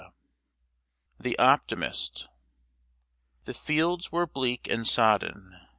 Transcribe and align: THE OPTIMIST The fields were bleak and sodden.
THE 1.19 1.37
OPTIMIST 1.37 2.27
The 3.45 3.53
fields 3.53 4.11
were 4.11 4.25
bleak 4.25 4.67
and 4.67 4.87
sodden. 4.87 5.59